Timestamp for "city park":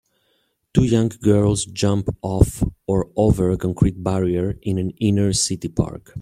5.31-6.09